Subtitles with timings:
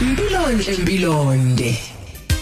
[0.00, 1.78] Impilonhle impilonde.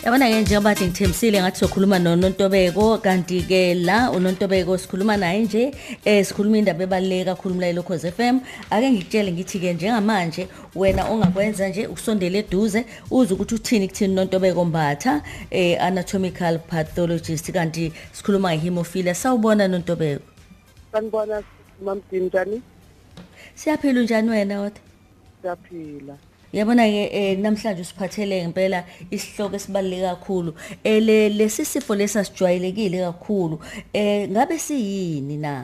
[0.04, 5.74] Yabona ke njengoba nje ngithembisile ngathi sokhuluma noNontobeko kanti ke la uNontobeko sikhuluma naye nje
[6.04, 8.40] eh sikhuluma indaba ebaluleke kakhulu mlayelo Khoze FM
[8.70, 14.64] ake ngikutshele ngithi ke njengamanje wena ongakwenza nje ukusondela eduze uze ukuthi uthini kuthini uNontobeko
[14.64, 19.14] Mbatha eh anatomical pathologist kanti sikhuluma ngehemophilia.
[19.14, 20.22] Sawubona noNtobeko.
[20.92, 21.42] Sanibona
[21.84, 22.62] mamdini njani?
[23.54, 24.80] Siyaphila njani wena wona
[25.42, 26.16] siyaphila.
[26.54, 30.54] Yabona ke eh namhlanje usiphathele ngempela isihloko esibaluleke kakhulu.
[30.84, 33.58] Eh le lesi sifo lesasijwayelekile kakhulu.
[33.92, 35.54] Eh ngabe siyini na?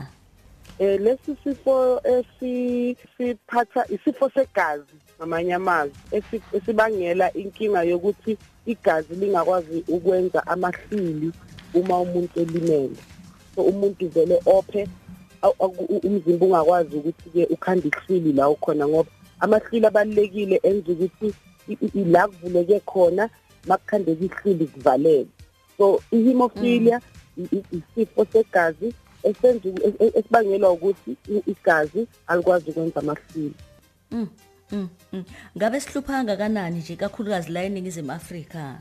[0.79, 9.83] eh lesi sifo esi siphatha isifo segazi ngamanye amazwi esi- esibangela inkinga yokuthi igazi lingakwazi
[9.87, 11.31] ukwenza amahlili
[11.73, 12.97] uma umuntu elimele
[13.55, 14.87] so umuntu vele ophe
[16.03, 19.09] umzimba ungakwazi ukuthi ke ukhanda ihlwili la ukhona ngoba
[19.41, 21.33] amahlili abalekile enza ukuthi
[21.67, 23.29] i- i- i- la kuvuleke khona
[23.67, 25.29] makukhandeka ihlwili kuvaleke
[25.77, 27.01] so ihemophilia
[27.37, 33.53] i- i- isifo segazi esenza uku- es- es- esibangelwa ukuthi i- igazi alikwazi ukwenza amahlili
[34.11, 34.27] Mm.
[34.71, 34.89] Mm.
[35.13, 35.23] mm.
[35.57, 38.77] Ngabe sihlupha kangakanani nje kakhulukazi la eningizimu Afrika?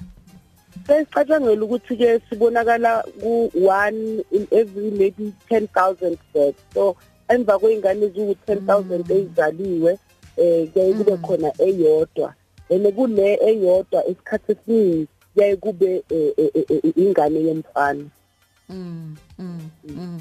[0.86, 6.96] sesicatshangela ukuthi-ke sibonakala ku-one in every maybe ten thousand births so
[7.28, 9.98] emva kwey'ngane eziwu-ten thousand ey'zaliwe
[10.40, 12.34] um kuyaye kube khona eyodwa
[12.70, 18.04] and kule eyodwa isikhathi esiningi kuyaye kube eh, eh, eh, eh, ingane yomfana
[18.68, 19.16] Mm.
[19.38, 19.60] Mm.
[19.88, 20.20] mm.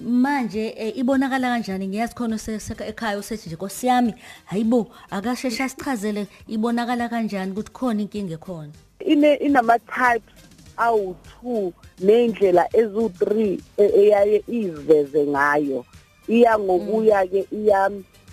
[0.00, 2.38] Manje eh, ibonakala kanjani ngiyazi khona
[2.86, 8.72] ekhaya usethi nje nkosiyami hayibo akashesha sichazele ibonakala kanjani ukuthi khona inkinga ekhona.
[9.00, 10.32] ine inama-types
[10.76, 15.84] awu-two ney'ndlela eziwu-three e- eyaye iziveze ngayo
[16.28, 17.90] iya ngokuya-ke iya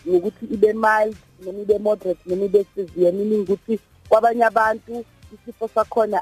[0.08, 1.15] ngokuthi ibe mild
[1.45, 6.21] noma ibe moderate noma ibe severe meaning ukuthi kwabanye abantu isifo sakhona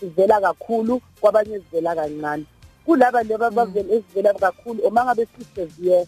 [0.00, 2.44] sivela kakhulu kwabanye sivela kancane.
[2.84, 6.06] Kulaba laba abavela ezivela kakhulu uma ngabe sisevere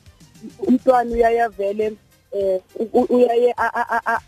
[0.66, 1.97] umntwana uyaye avele
[2.33, 2.61] eh
[3.09, 3.55] uyaye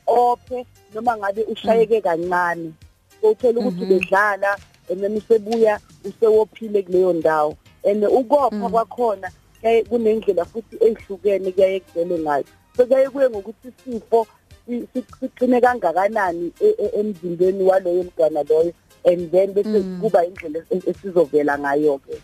[0.07, 2.73] ophe noma ngabe ushayeke kancane.
[3.21, 4.57] So uthola ukuthi bedlala
[4.91, 7.57] and then usebuya usewophile kuleyo ndawo.
[7.85, 12.45] And ukopha kwakhona kuyaye kunendlela futhi ezihlukene kuyaye kuvele ngayo.
[12.77, 14.27] So kuyaye kuye ngokuthi isifo
[14.67, 18.73] si- si- siqine kangakanani e- e- emzimbeni waloyo mntwana loyo
[19.05, 22.15] and then bese kuba indlela es- esizovela ngayo-ke.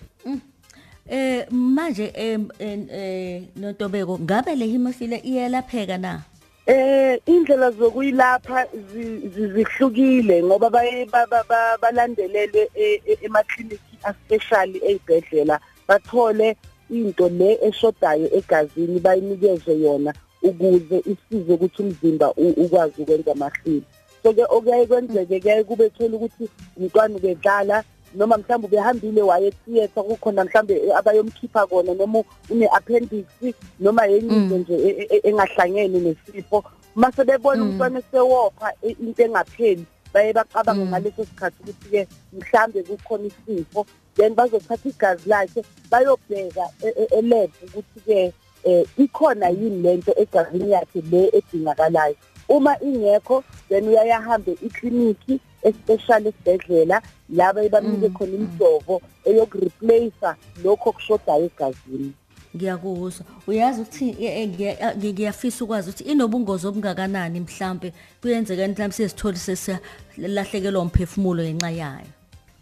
[1.10, 6.20] Eh manje em en- eh noNtobeko ngabe le hemophilia iyelapheka na?
[6.66, 13.98] Eh indlela zokuyilapha zi- zi- zihlukile ngoba baye ba- ba- ba- balandelele e- e- emakliniki
[14.04, 16.56] aspecially ezibhedlela bathole
[16.91, 20.12] into le eshodayo egazini bayinikeze yona.
[20.43, 23.82] Ukuze isize ukuthi umzimba ukwazi ukwenza amahlili
[24.22, 27.84] so ke okuyaye kwenzeke kuyaye kube thola ukuthi umntwana ubedlala
[28.15, 33.27] noma mhlawumbe ubehambile waye theatre kukhona mhlawumbe abayomkhipha kona noma une-appendix
[33.81, 36.65] noma yenye into nje e- e- engahlangene nesifo.
[36.94, 39.84] Mase bebona umntwana esewopha into engapheli
[40.15, 43.87] baye bacabanga ngaleso sikhathi ukuthi-ke mhlambe kukhona isifo.
[44.16, 48.32] Then bazothatha igazi lakhe bayobheka e- e- elab ukuthi-ke
[48.64, 52.14] um ikhona yini lento egazini yakhe le edingakalayo
[52.48, 61.44] uma ingekho then uyaye ahambe ikliniki especial esibhedlela laba ebamnike khona imijovo eyokureplace lokho okushodayo
[61.44, 62.12] egazini
[62.56, 63.26] Ngiyakuzwa.
[63.47, 67.92] Uyazi ukuthi eh, eh, ngi- ngiyafisa ukwazi ukuthi inobungozi obungakanani mhlambe
[68.22, 72.06] kuyenzeka mhlambe sesithole sesilahlekelwa umphefumulo ngenxa yayo.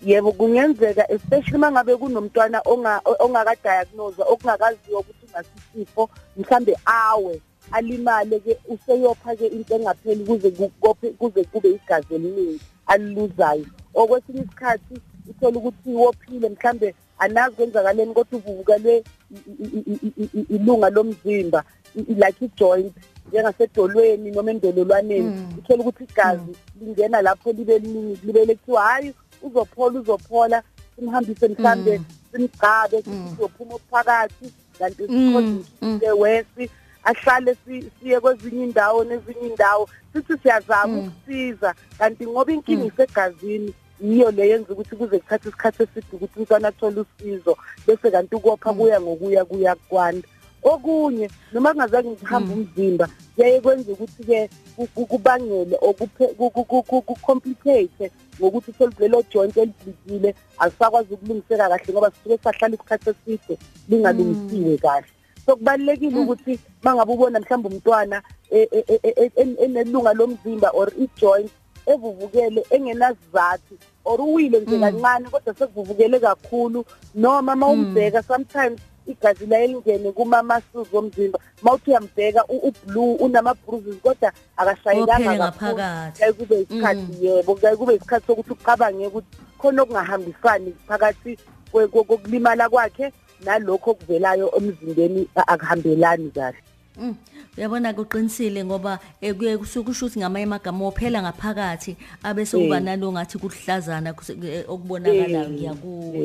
[0.05, 7.41] yebo kungenzeka especially mangabe kunomntwana onga- ongakadiagnoswa okungakaziwa ukuthi ungasisifo mhlambe awe
[7.73, 13.67] alimale ke useyopha ke into engapheli kuze kuphe kuze kube igazi eliningi aliluzayo.
[13.95, 20.31] Okwesinye isikhathi uthola ukuthi wophile mhlambe anazi kwenzakaleni kodwa uvuvukelwe i- i- i- i- i-
[20.41, 21.65] i- ilunga lomzimba
[21.97, 22.95] i- i- like i-joint
[23.29, 25.33] njengasedolweni noma endololwaneni.
[25.59, 30.63] Uthola ukuthi igazi lingena lapho libe liningi libe lekuthiwa hhayi uzophola uzophola.
[30.97, 32.01] Simhambise mhlambe
[32.33, 36.71] simgcabe sizophuma phakathi kanti sikhonike wesi
[37.05, 39.89] ahlale si- siye kwezinye indawo nezinye indawo.
[40.13, 46.07] Sithi siyazama ukusiza kanti ngoba inkinga isegazini yiyo le yenza ukuthi kuze kuthathe isikhathi eside
[46.13, 47.57] ukuthi umntwana athole usizo
[47.87, 50.29] bese kanti ukopha kuya ngokuya kuya kwanda.
[50.73, 54.39] Okunye noma kungazange ngihamba umzimba kuyaye kwenza ukuthi-ke
[54.77, 58.11] ku- ku- kubangele or kuphe- ku- ku- ku- ku- ku-complicate
[58.41, 63.59] ngokuthi uthole lelo joint elibhidile alisakwazi ukulungiseka kahle ngoba sisuke sahlala isikhathi eside
[63.89, 65.07] lingalungisiwe kahle.
[65.47, 70.89] So kubalekile ukuthi mangabe ubona mhlawumbe umntwana e- e- e- e- en- enelunga lomzimba or
[70.99, 71.51] i-joint
[71.87, 73.75] evuvukele engenazizathu
[74.05, 76.85] or uwile nje kancane kodwa sekuvuvukele kakhulu
[77.15, 81.39] noma mawumbheka sometimes igazi laye lingene kuma-muscles omzimba.
[81.63, 85.73] Mawuthi uyambheka u- ublue unama-bruises kodwa akashayekanga Ophele kakhulu.
[85.73, 86.19] ngaphakathi.
[86.19, 89.27] kuyaye kube isikhathi yebo kuyaye kube isikhathi sokuthi ucabange ukuthi
[89.59, 91.39] khona okungahambisani phakathi
[91.73, 93.13] kwe- kwe- kokulimala kwakhe
[93.45, 96.59] nalokho okuvelayo emzimbeni a- akuhambelani kahle.
[96.99, 97.15] Mm,
[97.59, 102.83] uyabona kuqinisile ngoba eh, kuye kusuke kusho ukuthi ngamanye amagama ophela ngaphakathi abese kuba Eh.
[102.83, 104.15] nalongathi kuhlazana
[104.45, 106.21] eh, okubonakalayo Eh, ngiyakuzwa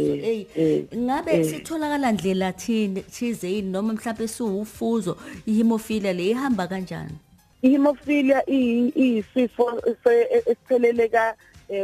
[0.56, 7.16] eh, ngabe sitholakala ndlela thini thizeni noma mhlawumbe siwufuzo ihemophilia le ihamba kanjani
[7.62, 9.80] ihemophilia iyi- iyisifo
[10.12, 11.36] e- esitheleleka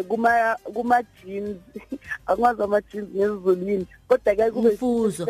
[0.07, 1.57] kuma kuma genes
[2.27, 5.27] angazi ama genes ngezulwini kodwa ke kube Ufuzo.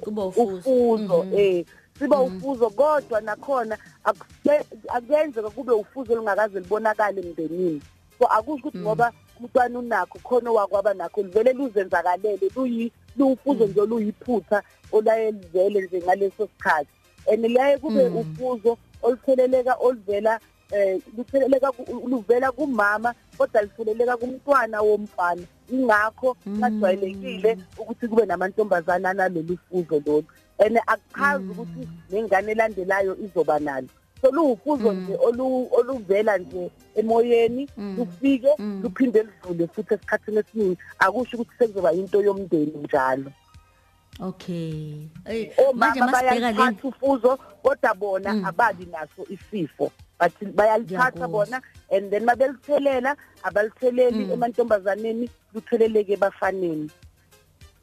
[0.00, 1.24] kuba ufuzo.
[1.24, 1.38] Mhm.
[1.38, 1.64] eh
[1.98, 7.82] siba ufuzo kodwa nakhona akuse- akuyenzeka kube ufuzo lungakaze libonakale emndenini.
[8.18, 14.62] So akusho ukuthi ngoba umntwana unakho khona owakwaba nakho livele luzenzakalele luyi lufuzo nje luyiphutha
[14.92, 16.88] olaye livele nje ngaleso sikhathi.
[17.32, 20.40] And laye kube ufuzo olutheleleka oluvela
[20.70, 25.42] eh lutheleleka ku- luvela kumama kodwa litheleleka kumntwana womfana.
[25.72, 30.24] Ingakho kujwayelekile ukuthi kube namantombazana nalolu fuzo lolu.
[30.64, 33.88] And akuchazi ukuthi nengane elandelayo izoba nalo.
[34.20, 37.68] So luwufuzo nje olu- oluvela nje emoyeni
[37.98, 38.48] lufike
[38.82, 40.78] luphinde lidlule futhi esikhathini esiningi.
[40.98, 43.32] Akusho ukuthi sekuzoba into yomndeni njalo.
[44.20, 45.08] Okay.
[45.26, 49.90] Hey manje omama masibheka le bayalithatha ufuzo kodwa bona ababi naso isifo.
[50.20, 51.28] But bayalithatha Ngiyakuzwa.
[51.28, 56.90] bona and then mabelithelela abalitheleli emantombazaneni lutheleleke ebafaneni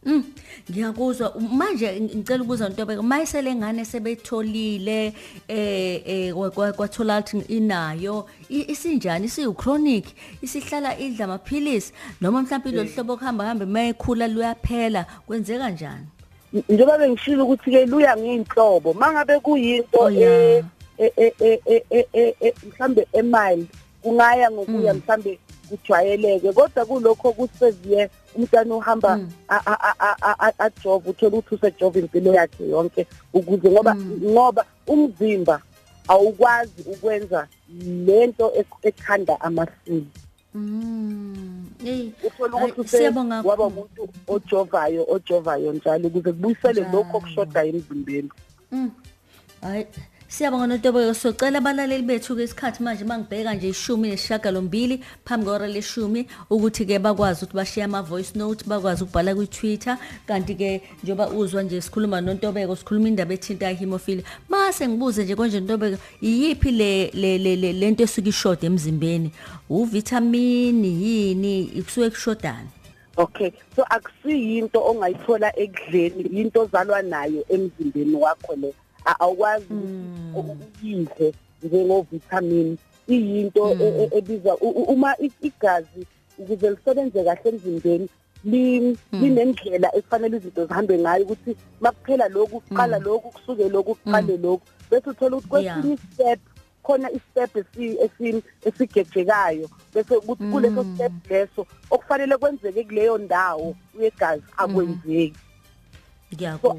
[0.06, 0.24] Mm,
[0.72, 5.13] ngiyakuzwa manje ngicela ukubuza Ntobeko mayisele ngane sebetholile
[5.48, 9.25] eh eh kwa- kwa- kwathola ukuthi inayo isinjani?
[9.25, 10.06] Isiyu chronic
[10.42, 11.92] isihlala idla amaphilisi
[12.22, 16.06] noma mhlawumbe lo hlobo kuhamba hambe mayekhula luyaphela kwenzeka njani?
[16.54, 20.63] Njengoba bengishilo ukuthi ke luya ngeinhlobo mangabe kuyinto eh
[20.98, 23.68] eh eh eh mhlambe emild
[24.01, 31.10] kungaya ngokuya mhlambe kujwayeleke kodwa kulokho kusevere umntwana uhamba a- a- a- a- a- ajova
[31.10, 35.62] uthola ukuthi usejova impilo yakhe yonke ukuze ngoba ngoba umzimba
[36.08, 37.48] awukwazi ukwenza
[38.06, 40.08] lento ek- ekhanda amasili
[40.54, 43.68] mm hey uthola hayi, ukuthi siyabonga waba kakhulu.
[43.68, 46.98] umuntu ojovayo ojovayo njalo ukuze kubuyisele Njalo.
[46.98, 48.30] lokho okushoda emzimbeni
[48.72, 48.92] Mm.
[49.62, 49.86] Hayi
[50.30, 56.28] siyabonga notobeko socela abalaleli bethu ke isikhathi manje mangibheka nje ishumi nesishagalombili phambi kwehora leshumi
[56.50, 59.98] ukuthi ke bakwazi ukuthi bashiye ama voice note bakwazi ukubhala ku Twitter
[60.28, 65.60] kanti ke njoba uzwa nje sikhuluma nontobeko sikhuluma indaba ethinta ihemophilia mase ngibuze nje konje
[65.60, 69.32] ntobeko iyiphi le le le le- lento esuka ishode emzimbeni?
[69.70, 71.62] Uvitamini yini?
[71.64, 72.70] Ikusuke kushodani?
[73.18, 78.70] Okay so akusiyinto ongayithola ekudleni into ozalwa nayo emzimbeni wakho le.
[78.70, 78.88] A-
[79.20, 79.90] awukwazi
[80.34, 81.34] ukuyidle
[81.64, 82.78] njengovitamin
[83.08, 86.02] iyinto e- e- ebizwa u- u- uma igazi
[86.38, 88.08] ukuze lisebenze kahle emzimbeni
[88.44, 94.66] li- linendlela efanele izinto zihambe ngayo ukuthi makuphela lokhu kuqala lokhu kusuke lokhu kuqale lokhu.
[94.92, 96.40] Bese uthola ukuthi kwesinye step
[96.84, 99.70] khona istep esi- esi- esigejekayo.
[99.94, 100.16] Bese
[100.51, 105.34] kuleso step leso okufanele kwenzeke kuleyo ndawo uyegazi akwenzeki.
[106.62, 106.75] So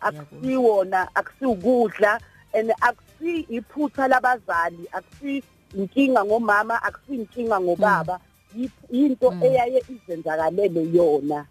[0.00, 2.20] akusiwona akusiwukudla
[2.54, 5.42] and akusi iphutha labazali akusi
[5.76, 8.20] inkinga ngomama akusi inkinga ngobaba.
[8.56, 11.46] Yi- yinto eyaye izenzakalele yona.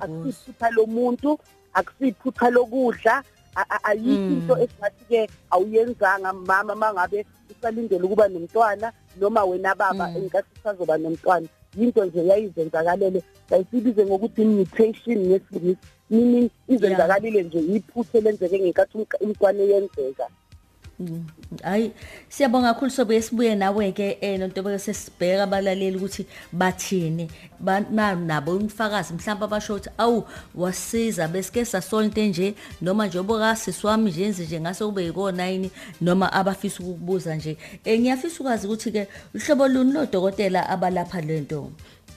[0.00, 1.38] Akusiphutha lomuntu
[1.74, 3.22] akusiphutha lokudla.
[3.84, 10.96] Ayikho into esingathi ke awuyenzanga mama mangabe usalindele ukuba nomntwana noma wena baba enkathi usazoba
[10.98, 11.46] nomntwana.
[11.76, 15.78] Yinto nje yayizenzakalele sayisibize ngokuthi mutation ngesilungisi
[16.12, 20.26] meaning izenzakalile nje iphuthe lenzeke ngenkathi umka- umntwana eyenzeka
[21.62, 21.90] hayi
[22.28, 27.26] siyabonga kakhulu sobuye sibuye nawe ke eh nontobeke sesibheka abalaleli ukuthi bathini.
[27.60, 33.86] Bana nabo umfakazi mhlawumbe abasho ukuthi awu wasiza besike sasola into nje noma njengoba kasisi
[33.86, 37.56] wami nje enze nje ngase kube yikona yini noma abafisa ukukubuza nje.
[37.84, 41.70] Eh ngiyafisa ukwazi ukuthi ke uhlobo luni lodokotela abalapha lento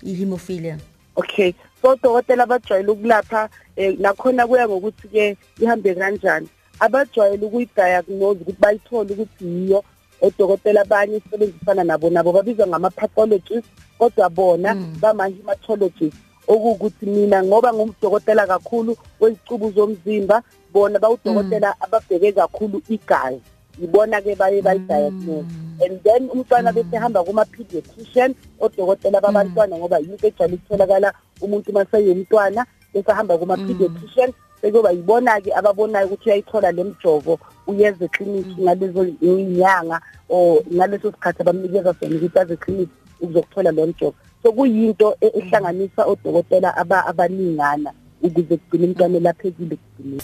[0.03, 0.77] ihemophilia
[1.15, 1.53] okay.
[1.85, 6.47] So dokotela abajwayele ukulapha eh, nakhona kuya ngokuthi ke ihambe kanjani.
[6.79, 9.83] Abajwayele ukuyidiagnose ukuthi bayithole ukuthi yiyo.
[10.21, 13.67] Odokotela abanye sisebenzisana nabo nabo babizwa ngama-pathologist
[13.99, 20.41] kodwa bona bama-hematologist okuwukuthi mina ngoba ngumdokotela kakhulu wezicubu zomzimba
[20.73, 23.41] bona bawudokotela ababheke kakhulu igazi.
[23.81, 25.45] Yibona ke baye bayidiagnose.
[25.81, 32.65] And then umntwana bese hamba kuma pediatrician odokotela babantwana ngoba yinto ejwayele ukutholakala umuntu maseyumntwana
[32.93, 40.01] bese hamba kuma pediatrician sekuba yibona ke ababonayo ukuthi uyayithola lemjovo uyeze clinic ngalezo inyanga
[40.29, 42.89] or ngaleso sikhathi abamnikeza sona ukuthi aze clinic
[43.21, 44.15] ukuzokuthola lo mjovo.
[44.43, 50.21] So kuyinto e- ehlanganisa odokotela aba abaningana ukuze kugcine umntwana elaphekile kugcineni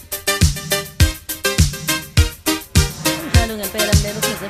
[3.20, 4.46] kunjalo ngempela mlelo Khosi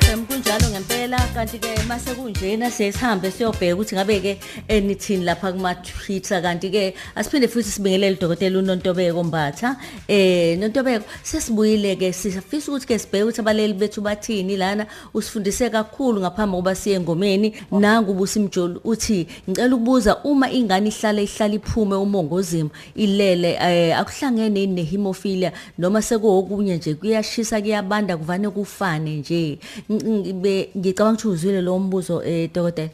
[1.47, 5.53] FM kunjalo ngempela kanti ke mase kunjena sesihambe siyobheka ukuthi ngabe ke eh, nithini lapha
[5.53, 9.77] kuma Twitter kanti ke asiphinde futhi sibingelele udokotela uNontobeko Mbatha.
[10.09, 16.21] Eh Nontobeko sesibuyile ke sifisa ukuthi ke sibheke ukuthi abaleli bethu bathini lana usifundise kakhulu
[16.21, 17.55] ngaphambi kokuba siye engomeni.
[17.73, 25.53] Nangu busimjoli uthi ngicela ukubuza uma ingane ihlala ihlala iphume umongozimo ilele eh, akuhlangene nehemophilia
[25.79, 29.59] noma sekuwokunye nje kuyashisa kuyabanda kuvane kufane nje.
[29.91, 32.91] Ngicabanga ukuthi uzwile lo mbuzo eh dokotela?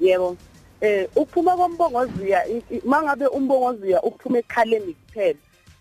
[0.00, 0.36] Yebo.
[0.80, 5.38] Eh ukuphuma kombongoziya i- i- mangabe umbongoziya ukuphuma ekhaleni kuphela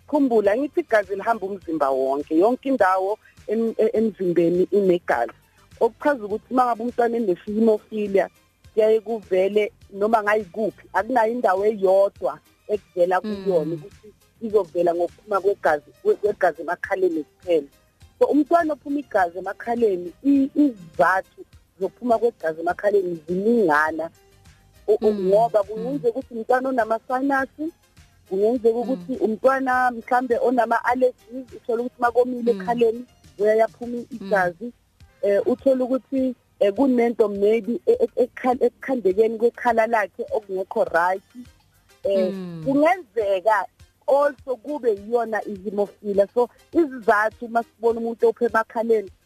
[0.07, 5.31] khumbula ngithi igazi lihamba umzimba wonke yonke indawo em- e- emzimbeni inegazi.
[5.79, 8.29] Okuchaza ukuthi mangabe umntwana enehemophilia
[8.73, 14.07] kuyaye kuvele noma ngayikuphi akunayo indawo eyodwa ekuvela kuyona ukuthi
[14.41, 17.67] izovela ngokuphuma kwegazi kwe- kwegazi emakhaleni kuphela.
[18.19, 21.41] So umntwana ophuma igazi emakhaleni i- izizathu
[21.79, 24.09] zokuphuma kwegazi emakhaleni ziningana.
[24.87, 27.65] O- o- ngoba kungenzeka ukuthi umntwana onamasinasi
[28.29, 33.05] kungenzeka ukuthi umntwana mhlambe onama allergies uthola ukuthi makomile ekhaleni
[33.39, 34.71] uyayaphuma igazi.
[35.21, 41.23] Eh uthola ukuthi eh, kunento maybe e- e- ekha- ekukhandekeni kwekhala lakhe okungekho right.
[42.03, 42.63] Eh Mm.
[42.65, 43.65] kungenzeka
[44.07, 49.18] also kube yiyona izimofila so izizathu masibona umuntu ophe emakhaleni e- e- i- i-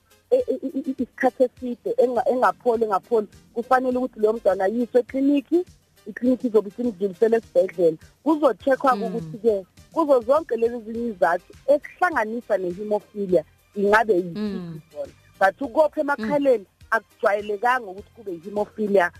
[0.91, 3.27] isikhathi eside enga- engapholi engapholi.
[3.53, 5.65] Kufanele ukuthi leyo mntwana yiswe ekliniki
[6.07, 7.97] ikliniki izobe isimdlulisele esibhedlela.
[8.23, 13.43] Kuzo-check-wa ukuthi-ke kuzo zonke lezi zinye izathu ekuhlanganisa nehemophilia
[13.75, 19.11] ingabe yisiphi zona but ukopha emakhaleni akujwayelekanga ukuthi kube yihemophilia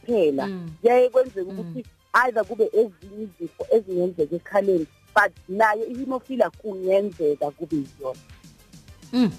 [0.00, 0.46] kuphela.
[0.46, 0.70] Mm.
[0.80, 1.84] kuyaye kwenzeka ukuthi
[2.24, 8.20] either kube ezinye izifo ezingenzeka ekhaleni but nayo ihemophilia kungenzeka kube yiyona.
[9.12, 9.30] Mm.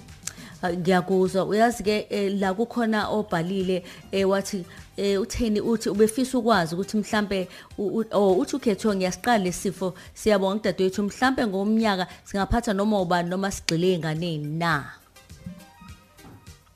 [0.68, 1.44] Ngiyakuzwa.
[1.44, 4.64] Uyazi ke eh, la kukhona obhalile eh, wathi
[4.96, 7.48] eh, utheni uthi ubefisa ukwazi ukuthi mhlambe
[8.12, 14.46] oh uthi ukhetho ngiyasiqala lesifo siyabonga udadewethu mhlambe ngomnyaka singaphatha noma ubani noma sigxile enganeni
[14.58, 14.84] na?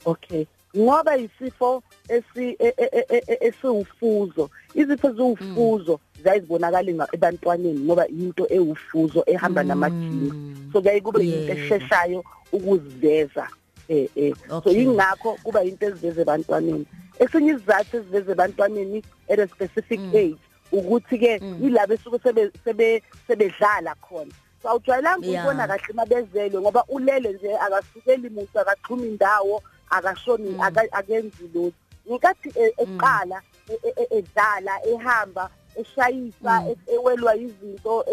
[0.05, 0.47] Okay.
[0.76, 4.50] Ngoba isifo esi e- e- e- esiwufuzo.
[4.75, 10.33] Izifo eziwufuzo ziyayizibonakala nga- ebantwaneni ngoba into ewufuzo ehamba namajini.
[10.73, 13.49] So kuyaye kube into esheshayo ukuziveza
[13.88, 14.83] eh eh so Okay.
[14.83, 16.87] ingakho kuba into eziveza ebantwaneni.
[17.19, 20.37] Esinye isizathu eziveza ebantwaneni at a specific age
[20.73, 24.33] ukuthi ke yilabo esuke sebe sebe sebedlala khona.
[24.62, 31.45] So awujwayelanga ukubona kahle mabezelwe ngoba ulele nje akasukeli muntu akaxhuma indawo akashoni aka- akenzi
[31.55, 31.73] lutho.
[32.09, 38.05] Ngikathi e- eqala e- e- edlala ehamba eshayisa ewelwa izinto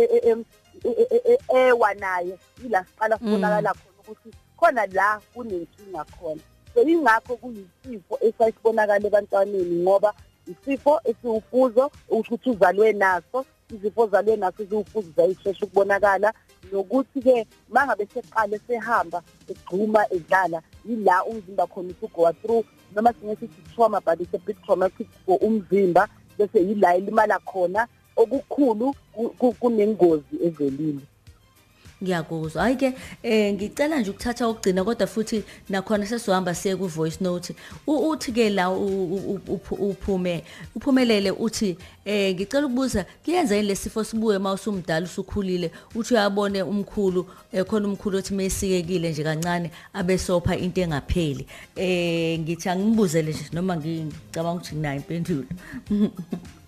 [1.55, 4.29] ewa naye ila siqala sibonakala khona ukuthi
[4.61, 6.41] khona la kunenkinga khona.
[6.73, 10.13] So ingakho kuyisifo esayisibonakala ebantwaneni ngoba
[10.47, 16.33] isifo esiwufuzo ukuthi uzalwe naso izifo zalwe naso ziwufuzo zayishesha ukubonakala.
[16.71, 22.65] Nokuthi-ke mangabe seqale sehamba egxuma edlala yila umzimba khona usugoa through
[22.95, 27.87] noma sinye sithi trauma but it's a bit traumatic for umzimba bese yila elimala khona.
[28.15, 31.01] Okukhulu ku- ku- kunengozi ezelile
[32.03, 32.93] ngiyakuzwa hayi ke
[33.23, 37.55] eh ngicela nje ukuthatha ukugcina kodwa futhi nakhona sesizohamba siye ku voice note.
[37.87, 40.43] U- uthi ke la u- u- u- uphu- uphume
[40.75, 45.71] uphumelele uthi eh ngicela ukubuza kuyenza yini lesifo sibuye mawusumdala usukhulile?
[45.95, 51.45] Uthi uyabone umkhulu eh, khona umkhulu othi mesikekile nje kancane abesopha into engapheli.
[51.75, 55.45] Eh ngithi angibuzele nje noma ngicabanga ukuthi nginayo impendulo.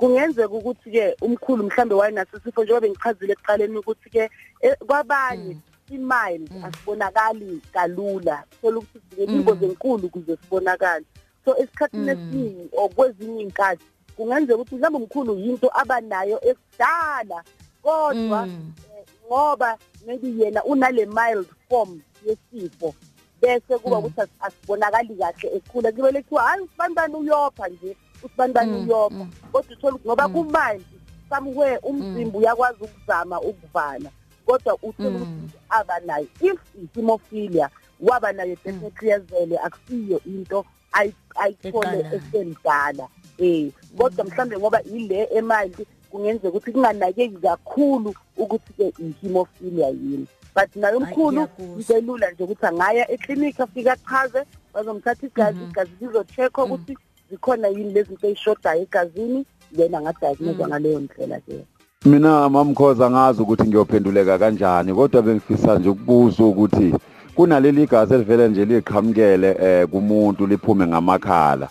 [0.00, 4.30] kungenzeka ukuthi-ke umkhulu mhlambe wayenaso isifo njengoba bengichazile ekuqaleni ukuthi-ke
[4.60, 5.56] eh, kwabanye
[5.90, 8.44] i-mild asibonakali kalula.
[8.60, 11.04] Thola ukuthi sidinga ingozi enkulu ukuze sibonakale.
[11.44, 13.84] So esikhathini esiningi or kwezinye iy'nkathi
[14.16, 17.38] kungenzeka ukuthi mhlawumbe umkhulu yinto abanayo ekudala.
[17.82, 18.48] Kodwa
[18.96, 22.94] eh, ngoba maybe yena unale mild form yesifo
[23.42, 25.92] bese kuba ukuthi as- asibonakali kahle ekhula.
[25.92, 27.96] Kubele kuthiwa hayi usibantwana uyopha nje.
[28.22, 30.84] Usibantwana uyopha kodwa uthola ukuthi ngoba kumanje
[31.28, 34.10] somewhere umzimba uyakwazi ukuzama ukuvala
[34.46, 37.68] kodwa uthola ukuthi abanayo if i-hemophilia
[38.00, 42.16] waba nayo definitely yazele akusiyo into ayi- ayithole Eqalayo.
[42.16, 43.08] esemdala.
[43.38, 50.26] Eh kodwa mhlambe ngoba ile emali kungenzeka ukuthi kunganakeki kakhulu ukuthi ke i-hemophilia yini.
[50.54, 51.82] But nayo Ayi, mkhulu ngiyakuzwa.
[51.84, 54.42] selula nje ukuthi angaya eklinikhi afika achaze
[54.74, 56.96] bazomthatha igazi igazi lizo-check-a ukuthi
[57.30, 59.44] zikhona yini lezi zinto ey'shodayo egazini
[59.76, 61.64] then angadiagnosa ngaleyo ndlela ke
[62.04, 66.94] mina mamkhoza ngazi ukuthi ngiyophenduleka kanjani kodwa bengifisa nje ukubuza ukuthi
[67.34, 71.68] kunaleli gazi elivele nje liqhamukele eh kumuntu liphume ngamakhala.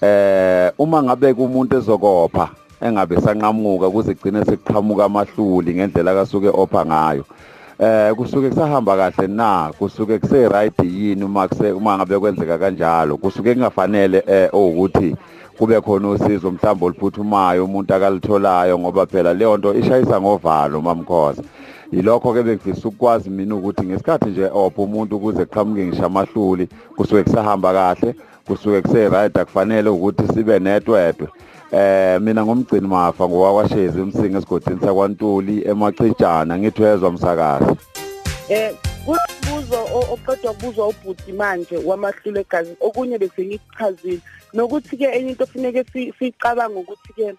[0.00, 2.48] Eh uma ngabe kumuntu ezokopha
[2.80, 7.24] engabe sanqamuka kuze igcine sekuqhamuka amahluli ngendlela kasuke opha ngayo
[7.80, 9.72] eh kusuke kusahamba kahle na?
[9.78, 13.16] Kusuke kuse right yini uma kuse uma ngabe kwenzeka kanjalo?
[13.16, 15.16] Kusuke kungafanele eh ukuthi
[15.58, 21.42] kube khona usizo mhlawumbe oluphuthumayo umuntu akalitholayo ngoba phela leyo nto ishayisa ngovalo mamkhoza
[21.92, 27.22] yilokho ke bengifisa ukwazi mina ukuthi ngesikhathi nje opha umuntu ukuze kuqhamuke ngisho amahluli kusuke
[27.22, 28.14] kusahamba kahle
[28.46, 31.28] kusuke kuse right akufanele ukuthi sibe netwetwe
[31.72, 37.76] eh mina ngumgcini mafa ngowakwashezi umsinga esigodini sakwantuli emacijana ngithwezwa msakazi.
[38.48, 38.74] Eh
[39.04, 39.78] kubuzo
[40.12, 44.20] oqedwa kubuzwa ubhuti manje wamahlule egazi okunye bese ngikuchazile
[44.54, 45.84] nokuthi ke enye into kufanele
[46.18, 47.34] sicabanga ukuthi ke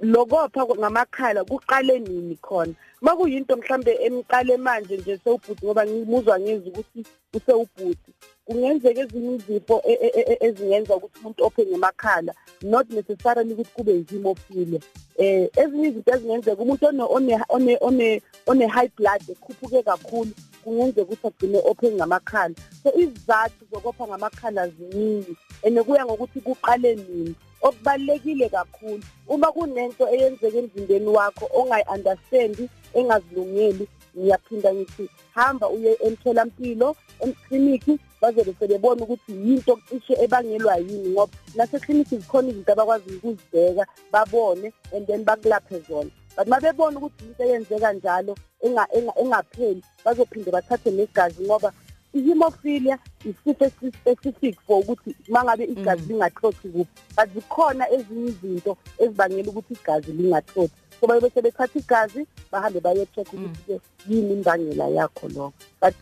[0.00, 2.74] lokopha ngamakhala kuqale nini khona?
[3.00, 7.00] Makuyinto mhlambe emqale manje nje sewubhuti ngoba ngimuzwa ngizwe ukuthi
[7.34, 8.10] usewubhuti.
[8.48, 13.92] Kungenzeka ezinye izifo e- e- e- ezingenza ukuthi umuntu ophe ngemakhala not necessarily ukuthi kube
[13.92, 14.80] yihemophilia
[15.18, 20.32] eh ezinye izinto ezingenzeka umuntu one one one one one high blood ekhuphuke kakhulu
[20.64, 22.54] kungenzeka ukuthi agcine ophe ngamakhala.
[22.82, 27.34] So izizathu zokopha ngamakhala ziningi ene kuya ngokuthi kuqale nini.
[27.62, 37.98] Okubalekile kakhulu uma kunento eyenzeka emzimbeni wakho ongayi-understandi engazilungeli ngiyaphinda ngithi hamba uye emtholampilo ekliniki
[38.20, 45.06] bazobe sebebona ukuthi yinto cishe ebangelwa yini ngoba nasekliniki zikhona izinto abakwazi ukuzibheka babone and
[45.06, 46.10] then bakulaphe zona.
[46.36, 51.72] But uma bebona ukuthi into eyenzeka njalo enga- enga- engapheli bazophinde bathathe negazi ngoba
[52.14, 56.94] i-hemophilia isifo esi-specific for ukuthi mangabe igazi lingathlothi kuphi.
[57.16, 63.32] But zikhona ezinye izinto ezibangela ukuthi igazi lingathlothi so baye bese bethatha igazi bahambe baye-check
[63.32, 65.52] ukuthi ke yini imbangela yakho lokho.
[65.80, 65.94] But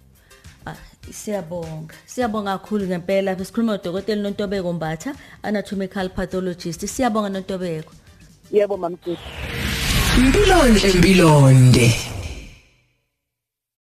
[0.67, 0.75] Ah,
[1.11, 1.95] siyabonga.
[2.07, 3.37] Siyabonga kakhulu ngempela.
[3.37, 6.87] Sikhuluma nodokotela nontobeko mbatha anatomical pathologist.
[6.87, 7.93] Siyabonga nontobeko.
[8.53, 9.23] Yebo mamthetho
[10.19, 12.16] Impilonhle impilonde